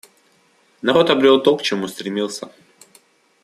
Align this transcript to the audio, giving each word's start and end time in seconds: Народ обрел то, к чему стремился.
Народ 0.81 1.11
обрел 1.11 1.39
то, 1.43 1.55
к 1.55 1.61
чему 1.61 1.87
стремился. 1.87 2.49